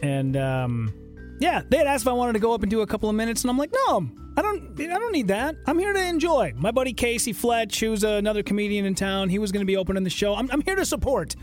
And 0.00 0.36
um, 0.36 0.94
yeah, 1.40 1.62
they 1.68 1.78
had 1.78 1.86
asked 1.86 2.04
if 2.04 2.08
I 2.08 2.12
wanted 2.12 2.34
to 2.34 2.38
go 2.38 2.52
up 2.52 2.62
and 2.62 2.70
do 2.70 2.82
a 2.82 2.86
couple 2.86 3.08
of 3.08 3.16
minutes, 3.16 3.42
and 3.42 3.50
I'm 3.50 3.56
like, 3.58 3.72
no, 3.88 4.08
I 4.36 4.42
don't. 4.42 4.78
I 4.78 4.98
don't 4.98 5.12
need 5.12 5.28
that. 5.28 5.56
I'm 5.66 5.78
here 5.78 5.92
to 5.92 6.04
enjoy. 6.06 6.52
My 6.56 6.70
buddy 6.70 6.92
Casey 6.92 7.32
Fletch, 7.32 7.80
who's 7.80 8.04
another 8.04 8.42
comedian 8.42 8.84
in 8.84 8.94
town, 8.94 9.30
he 9.30 9.38
was 9.38 9.50
going 9.50 9.62
to 9.62 9.66
be 9.66 9.76
opening 9.76 10.04
the 10.04 10.10
show. 10.10 10.34
I'm, 10.34 10.50
I'm 10.52 10.60
here 10.60 10.76
to 10.76 10.84
support. 10.84 11.34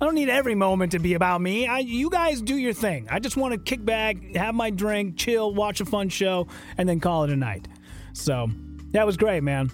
I 0.00 0.04
don't 0.04 0.14
need 0.14 0.30
every 0.30 0.56
moment 0.56 0.92
to 0.92 0.98
be 0.98 1.14
about 1.14 1.40
me. 1.40 1.66
I, 1.68 1.78
you 1.78 2.10
guys 2.10 2.42
do 2.42 2.56
your 2.56 2.72
thing. 2.72 3.06
I 3.08 3.20
just 3.20 3.36
want 3.36 3.52
to 3.54 3.60
kick 3.60 3.84
back, 3.84 4.16
have 4.34 4.54
my 4.54 4.70
drink, 4.70 5.16
chill, 5.16 5.54
watch 5.54 5.80
a 5.80 5.84
fun 5.84 6.08
show, 6.08 6.48
and 6.76 6.88
then 6.88 6.98
call 6.98 7.22
it 7.22 7.30
a 7.30 7.36
night. 7.36 7.68
So 8.12 8.48
that 8.90 9.06
was 9.06 9.16
great, 9.16 9.42
man. 9.42 9.70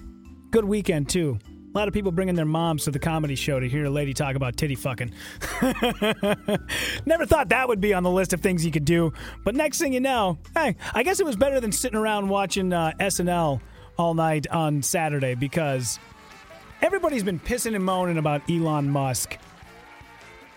Good 0.51 0.65
weekend 0.65 1.09
too. 1.09 1.39
A 1.75 1.79
lot 1.79 1.87
of 1.87 1.95
people 1.95 2.13
bringing 2.13 2.35
their 2.35 2.47
moms 2.47 2.85
to 2.85 2.91
the 2.91 2.99
comedy 2.99 3.35
show 3.35 3.61
to 3.61 3.69
hear 3.69 3.85
a 3.85 3.91
lady 3.91 4.15
talk 4.15 4.37
about 4.37 4.57
titty 4.57 4.75
fucking. 4.75 5.13
Never 7.07 7.27
thought 7.27 7.51
that 7.51 7.69
would 7.69 7.81
be 7.81 7.93
on 7.93 8.03
the 8.03 8.11
list 8.11 8.33
of 8.33 8.41
things 8.41 8.65
you 8.65 8.73
could 8.73 8.87
do. 8.87 9.13
But 9.45 9.55
next 9.55 9.79
thing 9.79 9.93
you 9.93 10.01
know, 10.01 10.39
hey, 10.55 10.77
I 10.95 11.03
guess 11.03 11.21
it 11.21 11.27
was 11.27 11.37
better 11.37 11.61
than 11.61 11.71
sitting 11.71 11.99
around 11.99 12.29
watching 12.29 12.73
uh, 12.73 12.93
SNL 12.99 13.61
all 13.99 14.15
night 14.15 14.47
on 14.49 14.83
Saturday 14.83 15.35
because 15.35 15.99
everybody's 16.81 17.23
been 17.23 17.39
pissing 17.39 17.75
and 17.75 17.85
moaning 17.85 18.17
about 18.17 18.49
Elon 18.49 18.89
Musk 18.89 19.37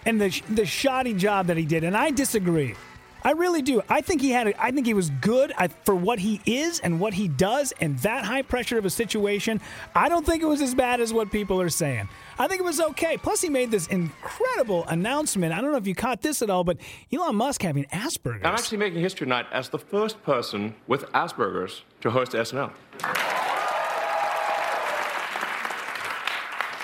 and 0.05 0.19
the 0.19 0.41
the 0.49 0.65
shoddy 0.65 1.13
job 1.13 1.47
that 1.47 1.57
he 1.57 1.65
did, 1.65 1.83
and 1.83 1.95
I 1.95 2.11
disagree. 2.11 2.75
I 3.23 3.31
really 3.31 3.61
do. 3.61 3.81
I 3.89 4.01
think 4.01 4.21
he 4.21 4.31
had. 4.31 4.47
A, 4.47 4.63
I 4.63 4.71
think 4.71 4.85
he 4.85 4.93
was 4.93 5.09
good 5.21 5.53
for 5.83 5.95
what 5.95 6.19
he 6.19 6.41
is 6.45 6.79
and 6.79 6.99
what 6.99 7.13
he 7.13 7.27
does, 7.27 7.73
and 7.79 7.97
that 7.99 8.25
high 8.25 8.41
pressure 8.41 8.77
of 8.77 8.85
a 8.85 8.89
situation. 8.89 9.61
I 9.95 10.09
don't 10.09 10.25
think 10.25 10.41
it 10.41 10.47
was 10.47 10.61
as 10.61 10.73
bad 10.73 11.01
as 11.01 11.13
what 11.13 11.31
people 11.31 11.61
are 11.61 11.69
saying. 11.69 12.09
I 12.39 12.47
think 12.47 12.61
it 12.61 12.63
was 12.65 12.79
okay. 12.79 13.17
Plus, 13.17 13.41
he 13.41 13.49
made 13.49 13.71
this 13.71 13.87
incredible 13.87 14.85
announcement. 14.87 15.53
I 15.53 15.61
don't 15.61 15.71
know 15.71 15.77
if 15.77 15.87
you 15.87 15.95
caught 15.95 16.21
this 16.21 16.41
at 16.41 16.49
all, 16.49 16.63
but 16.63 16.77
Elon 17.13 17.35
Musk 17.35 17.61
having 17.61 17.85
Asperger's. 17.85 18.45
I'm 18.45 18.53
actually 18.53 18.79
making 18.79 19.01
history 19.01 19.25
tonight 19.25 19.45
as 19.51 19.69
the 19.69 19.79
first 19.79 20.21
person 20.23 20.75
with 20.87 21.03
Asperger's 21.11 21.83
to 22.01 22.09
host 22.09 22.31
SNL. 22.31 22.71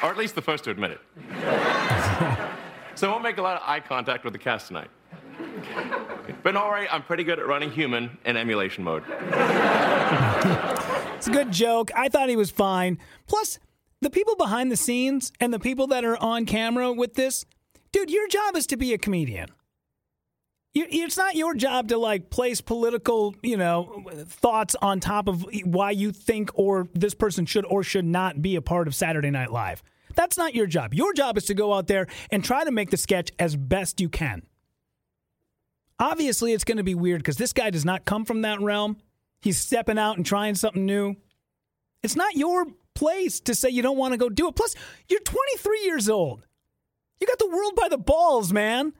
or 0.03 0.11
at 0.11 0.17
least 0.17 0.35
the 0.35 0.41
first 0.41 0.63
to 0.65 0.71
admit 0.71 0.91
it. 0.91 0.99
so 2.95 3.07
I 3.07 3.11
won't 3.11 3.23
make 3.23 3.37
a 3.37 3.41
lot 3.41 3.57
of 3.57 3.63
eye 3.65 3.79
contact 3.79 4.23
with 4.23 4.33
the 4.33 4.39
cast 4.39 4.67
tonight. 4.67 4.89
But 6.43 6.53
don't 6.53 6.87
I'm 6.91 7.03
pretty 7.03 7.23
good 7.23 7.39
at 7.39 7.47
running 7.47 7.71
human 7.71 8.17
in 8.25 8.37
emulation 8.37 8.83
mode. 8.83 9.03
it's 11.15 11.27
a 11.27 11.31
good 11.31 11.51
joke. 11.51 11.91
I 11.95 12.09
thought 12.09 12.29
he 12.29 12.35
was 12.35 12.51
fine. 12.51 12.99
Plus, 13.27 13.59
the 14.01 14.09
people 14.09 14.35
behind 14.35 14.71
the 14.71 14.77
scenes 14.77 15.31
and 15.39 15.53
the 15.53 15.59
people 15.59 15.87
that 15.87 16.05
are 16.05 16.17
on 16.17 16.45
camera 16.45 16.93
with 16.93 17.15
this, 17.15 17.45
dude, 17.91 18.09
your 18.11 18.27
job 18.27 18.55
is 18.55 18.67
to 18.67 18.77
be 18.77 18.93
a 18.93 18.97
comedian. 18.97 19.49
It's 20.73 21.17
not 21.17 21.35
your 21.35 21.55
job 21.55 21.87
to 21.87 21.97
like 21.97 22.29
place 22.29 22.61
political, 22.61 23.33
you 23.41 23.57
know, 23.57 24.05
thoughts 24.27 24.75
on 24.81 24.99
top 24.99 25.27
of 25.27 25.43
why 25.63 25.89
you 25.91 26.11
think 26.11 26.51
or 26.53 26.87
this 26.93 27.15
person 27.15 27.47
should 27.47 27.65
or 27.65 27.81
should 27.81 28.05
not 28.05 28.41
be 28.43 28.55
a 28.55 28.61
part 28.61 28.87
of 28.87 28.93
Saturday 28.93 29.31
Night 29.31 29.51
Live. 29.51 29.81
That's 30.13 30.37
not 30.37 30.53
your 30.53 30.67
job. 30.67 30.93
Your 30.93 31.13
job 31.13 31.37
is 31.37 31.45
to 31.45 31.55
go 31.55 31.73
out 31.73 31.87
there 31.87 32.07
and 32.31 32.43
try 32.43 32.63
to 32.63 32.71
make 32.71 32.91
the 32.91 32.97
sketch 32.97 33.31
as 33.39 33.55
best 33.55 33.99
you 33.99 34.09
can. 34.09 34.43
Obviously, 35.99 36.53
it's 36.53 36.63
going 36.63 36.77
to 36.77 36.83
be 36.83 36.95
weird 36.95 37.21
because 37.21 37.37
this 37.37 37.53
guy 37.53 37.69
does 37.69 37.85
not 37.85 38.05
come 38.05 38.25
from 38.25 38.41
that 38.41 38.61
realm. 38.61 38.97
He's 39.41 39.57
stepping 39.57 39.97
out 39.97 40.17
and 40.17 40.25
trying 40.25 40.55
something 40.55 40.85
new. 40.85 41.15
It's 42.03 42.15
not 42.15 42.35
your 42.35 42.67
place 42.93 43.39
to 43.41 43.55
say 43.55 43.69
you 43.69 43.81
don't 43.81 43.97
want 43.97 44.13
to 44.13 44.17
go 44.17 44.29
do 44.29 44.47
it. 44.47 44.55
Plus, 44.55 44.75
you're 45.09 45.19
23 45.19 45.81
years 45.83 46.09
old. 46.09 46.45
You 47.19 47.27
got 47.27 47.39
the 47.39 47.49
world 47.49 47.75
by 47.75 47.89
the 47.89 47.97
balls, 47.97 48.53
man. 48.53 48.93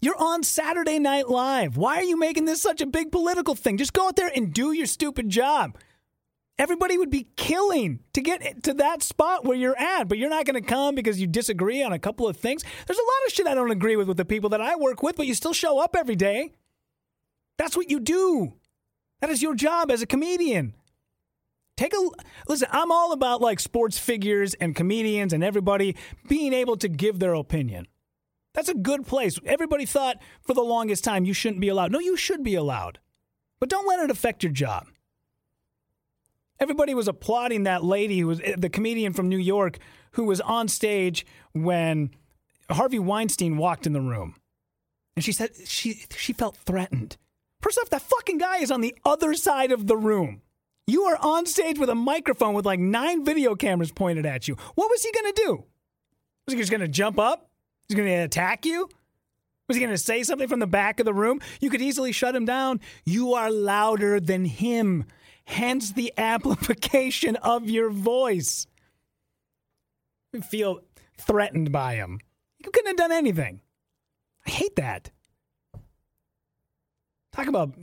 You're 0.00 0.20
on 0.20 0.42
Saturday 0.42 0.98
Night 0.98 1.28
Live. 1.28 1.76
Why 1.76 1.96
are 1.96 2.04
you 2.04 2.18
making 2.18 2.44
this 2.44 2.62
such 2.62 2.80
a 2.80 2.86
big 2.86 3.10
political 3.10 3.54
thing? 3.54 3.76
Just 3.76 3.92
go 3.92 4.06
out 4.06 4.16
there 4.16 4.30
and 4.34 4.54
do 4.54 4.72
your 4.72 4.86
stupid 4.86 5.28
job 5.28 5.76
everybody 6.58 6.98
would 6.98 7.10
be 7.10 7.28
killing 7.36 8.00
to 8.12 8.20
get 8.20 8.62
to 8.64 8.74
that 8.74 9.02
spot 9.02 9.44
where 9.44 9.56
you're 9.56 9.78
at, 9.78 10.08
but 10.08 10.18
you're 10.18 10.30
not 10.30 10.44
going 10.44 10.60
to 10.60 10.68
come 10.68 10.94
because 10.94 11.20
you 11.20 11.26
disagree 11.26 11.82
on 11.82 11.92
a 11.92 11.98
couple 11.98 12.26
of 12.26 12.36
things. 12.36 12.64
There's 12.86 12.98
a 12.98 13.02
lot 13.02 13.26
of 13.26 13.32
shit 13.32 13.46
I 13.46 13.54
don't 13.54 13.70
agree 13.70 13.96
with 13.96 14.08
with 14.08 14.16
the 14.16 14.24
people 14.24 14.50
that 14.50 14.60
I 14.60 14.76
work 14.76 15.02
with, 15.02 15.16
but 15.16 15.26
you 15.26 15.34
still 15.34 15.52
show 15.52 15.78
up 15.78 15.94
every 15.96 16.16
day. 16.16 16.52
That's 17.56 17.76
what 17.76 17.90
you 17.90 18.00
do. 18.00 18.54
That 19.20 19.30
is 19.30 19.42
your 19.42 19.54
job 19.54 19.90
as 19.90 20.02
a 20.02 20.06
comedian. 20.06 20.74
Take 21.76 21.94
a 21.94 22.10
listen, 22.48 22.68
I'm 22.72 22.90
all 22.90 23.12
about 23.12 23.40
like 23.40 23.60
sports 23.60 23.98
figures 23.98 24.54
and 24.54 24.74
comedians 24.74 25.32
and 25.32 25.44
everybody 25.44 25.96
being 26.28 26.52
able 26.52 26.76
to 26.76 26.88
give 26.88 27.20
their 27.20 27.34
opinion. 27.34 27.86
That's 28.54 28.68
a 28.68 28.74
good 28.74 29.06
place. 29.06 29.38
Everybody 29.46 29.86
thought 29.86 30.16
for 30.40 30.54
the 30.54 30.62
longest 30.62 31.04
time 31.04 31.24
you 31.24 31.32
shouldn't 31.32 31.60
be 31.60 31.68
allowed. 31.68 31.92
No, 31.92 32.00
you 32.00 32.16
should 32.16 32.42
be 32.42 32.56
allowed. 32.56 32.98
But 33.60 33.68
don't 33.68 33.86
let 33.86 34.00
it 34.00 34.10
affect 34.10 34.42
your 34.42 34.52
job. 34.52 34.88
Everybody 36.60 36.94
was 36.94 37.08
applauding 37.08 37.64
that 37.64 37.84
lady 37.84 38.18
who 38.18 38.26
was 38.26 38.40
the 38.56 38.68
comedian 38.68 39.12
from 39.12 39.28
New 39.28 39.38
York 39.38 39.78
who 40.12 40.24
was 40.24 40.40
on 40.40 40.68
stage 40.68 41.24
when 41.52 42.10
Harvey 42.70 42.98
Weinstein 42.98 43.56
walked 43.56 43.86
in 43.86 43.92
the 43.92 44.00
room. 44.00 44.34
And 45.16 45.24
she 45.24 45.32
said 45.32 45.50
she 45.64 46.04
she 46.16 46.32
felt 46.32 46.56
threatened. 46.56 47.16
First 47.60 47.78
off, 47.78 47.90
that 47.90 48.02
fucking 48.02 48.38
guy 48.38 48.58
is 48.58 48.70
on 48.70 48.80
the 48.80 48.94
other 49.04 49.34
side 49.34 49.72
of 49.72 49.86
the 49.86 49.96
room. 49.96 50.42
You 50.86 51.02
are 51.04 51.18
on 51.20 51.44
stage 51.46 51.78
with 51.78 51.90
a 51.90 51.94
microphone 51.94 52.54
with 52.54 52.64
like 52.64 52.80
nine 52.80 53.24
video 53.24 53.54
cameras 53.54 53.92
pointed 53.92 54.26
at 54.26 54.48
you. 54.48 54.56
What 54.74 54.90
was 54.90 55.02
he 55.02 55.12
gonna 55.12 55.32
do? 55.32 55.64
Was 56.46 56.54
he 56.54 56.60
just 56.60 56.72
gonna 56.72 56.88
jump 56.88 57.18
up? 57.18 57.50
Was 57.88 57.96
he 57.96 57.96
gonna 57.96 58.24
attack 58.24 58.64
you? 58.64 58.88
Was 59.66 59.76
he 59.76 59.82
gonna 59.82 59.98
say 59.98 60.22
something 60.22 60.48
from 60.48 60.60
the 60.60 60.66
back 60.66 60.98
of 60.98 61.04
the 61.04 61.12
room? 61.12 61.40
You 61.60 61.68
could 61.68 61.82
easily 61.82 62.12
shut 62.12 62.34
him 62.34 62.44
down. 62.44 62.80
You 63.04 63.34
are 63.34 63.50
louder 63.50 64.18
than 64.18 64.44
him 64.44 65.04
hence 65.48 65.92
the 65.92 66.12
amplification 66.18 67.36
of 67.36 67.70
your 67.70 67.88
voice. 67.88 68.66
You 70.32 70.42
feel 70.42 70.80
threatened 71.18 71.72
by 71.72 71.94
him. 71.94 72.20
You 72.58 72.70
couldn't 72.70 72.88
have 72.88 72.96
done 72.96 73.12
anything. 73.12 73.62
I 74.46 74.50
hate 74.50 74.76
that. 74.76 75.10
Talk 77.32 77.46
about. 77.46 77.74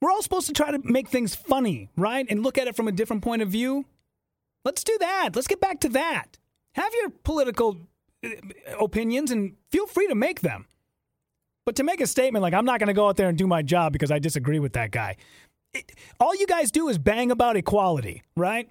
We're 0.00 0.10
all 0.10 0.22
supposed 0.22 0.46
to 0.46 0.54
try 0.54 0.70
to 0.70 0.80
make 0.82 1.08
things 1.08 1.34
funny, 1.34 1.90
right? 1.96 2.26
And 2.28 2.42
look 2.42 2.56
at 2.56 2.68
it 2.68 2.74
from 2.74 2.88
a 2.88 2.92
different 2.92 3.22
point 3.22 3.42
of 3.42 3.48
view. 3.48 3.84
Let's 4.64 4.82
do 4.82 4.96
that. 4.98 5.30
Let's 5.34 5.48
get 5.48 5.60
back 5.60 5.80
to 5.80 5.90
that. 5.90 6.38
Have 6.74 6.92
your 6.94 7.10
political 7.10 7.76
uh, 8.24 8.30
opinions 8.80 9.30
and 9.30 9.56
feel 9.70 9.86
free 9.86 10.06
to 10.06 10.14
make 10.14 10.40
them. 10.40 10.66
But 11.66 11.76
to 11.76 11.84
make 11.84 12.00
a 12.00 12.06
statement 12.06 12.42
like, 12.42 12.54
I'm 12.54 12.64
not 12.64 12.80
going 12.80 12.88
to 12.88 12.94
go 12.94 13.08
out 13.08 13.16
there 13.16 13.28
and 13.28 13.36
do 13.36 13.46
my 13.46 13.62
job 13.62 13.92
because 13.92 14.10
I 14.10 14.18
disagree 14.18 14.58
with 14.58 14.72
that 14.72 14.90
guy, 14.90 15.16
it, 15.74 15.92
all 16.20 16.34
you 16.34 16.46
guys 16.46 16.70
do 16.70 16.88
is 16.88 16.98
bang 16.98 17.30
about 17.30 17.56
equality, 17.56 18.22
right? 18.36 18.68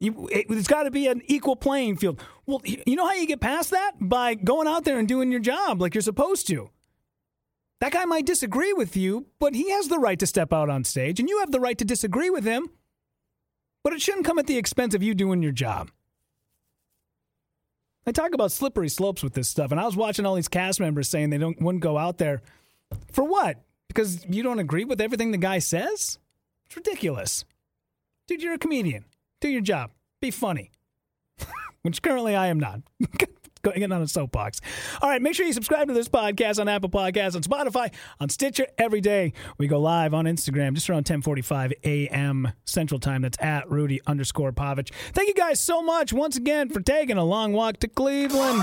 You, 0.00 0.28
it, 0.30 0.50
has 0.50 0.66
got 0.66 0.82
to 0.82 0.90
be 0.90 1.06
an 1.06 1.22
equal 1.26 1.56
playing 1.56 1.96
field. 1.96 2.22
Well, 2.44 2.60
you 2.64 2.96
know 2.96 3.06
how 3.06 3.14
you 3.14 3.26
get 3.26 3.40
past 3.40 3.70
that? 3.70 3.92
By 3.98 4.34
going 4.34 4.68
out 4.68 4.84
there 4.84 4.98
and 4.98 5.08
doing 5.08 5.30
your 5.30 5.40
job 5.40 5.80
like 5.80 5.94
you're 5.94 6.02
supposed 6.02 6.46
to. 6.48 6.70
That 7.80 7.92
guy 7.92 8.04
might 8.04 8.26
disagree 8.26 8.72
with 8.72 8.96
you, 8.96 9.26
but 9.38 9.54
he 9.54 9.70
has 9.70 9.88
the 9.88 9.98
right 9.98 10.18
to 10.18 10.26
step 10.26 10.52
out 10.52 10.70
on 10.70 10.84
stage, 10.84 11.20
and 11.20 11.28
you 11.28 11.40
have 11.40 11.50
the 11.50 11.60
right 11.60 11.76
to 11.78 11.84
disagree 11.84 12.30
with 12.30 12.44
him. 12.44 12.70
But 13.84 13.92
it 13.92 14.00
shouldn't 14.00 14.24
come 14.24 14.38
at 14.38 14.46
the 14.46 14.56
expense 14.56 14.94
of 14.94 15.02
you 15.02 15.14
doing 15.14 15.42
your 15.42 15.52
job. 15.52 15.90
I 18.06 18.12
talk 18.12 18.34
about 18.34 18.52
slippery 18.52 18.88
slopes 18.88 19.22
with 19.22 19.34
this 19.34 19.48
stuff, 19.48 19.72
and 19.72 19.80
I 19.80 19.84
was 19.84 19.96
watching 19.96 20.26
all 20.26 20.34
these 20.34 20.48
cast 20.48 20.80
members 20.80 21.08
saying 21.08 21.30
they 21.30 21.38
don't 21.38 21.60
wouldn't 21.60 21.82
go 21.82 21.98
out 21.98 22.18
there 22.18 22.42
for 23.12 23.24
what? 23.24 23.58
Because 23.88 24.24
you 24.28 24.42
don't 24.42 24.58
agree 24.58 24.84
with 24.84 25.00
everything 25.00 25.30
the 25.30 25.38
guy 25.38 25.58
says? 25.58 26.18
It's 26.66 26.76
ridiculous. 26.76 27.44
Dude, 28.26 28.42
you're 28.42 28.54
a 28.54 28.58
comedian. 28.58 29.04
Do 29.40 29.48
your 29.48 29.60
job. 29.60 29.90
Be 30.20 30.30
funny. 30.30 30.70
Which 31.82 32.02
currently 32.02 32.34
I 32.34 32.48
am 32.48 32.58
not. 32.58 32.80
Going 33.62 33.82
in 33.82 33.90
on 33.90 34.00
a 34.00 34.06
soapbox. 34.06 34.60
All 35.02 35.08
right, 35.10 35.20
make 35.20 35.34
sure 35.34 35.44
you 35.44 35.52
subscribe 35.52 35.88
to 35.88 35.94
this 35.94 36.08
podcast 36.08 36.60
on 36.60 36.68
Apple 36.68 36.88
Podcasts, 36.88 37.34
on 37.34 37.42
Spotify, 37.42 37.92
on 38.20 38.28
Stitcher 38.28 38.68
every 38.78 39.00
day. 39.00 39.32
We 39.58 39.66
go 39.66 39.80
live 39.80 40.14
on 40.14 40.24
Instagram 40.26 40.74
just 40.74 40.88
around 40.88 40.98
1045 40.98 41.72
a.m. 41.84 42.52
Central 42.64 43.00
Time. 43.00 43.22
That's 43.22 43.38
at 43.40 43.68
Rudy 43.68 44.00
underscore 44.06 44.52
Pavich. 44.52 44.92
Thank 45.14 45.28
you 45.28 45.34
guys 45.34 45.58
so 45.58 45.82
much 45.82 46.12
once 46.12 46.36
again 46.36 46.68
for 46.68 46.80
taking 46.80 47.16
a 47.16 47.24
long 47.24 47.52
walk 47.52 47.78
to 47.80 47.88
Cleveland. 47.88 48.62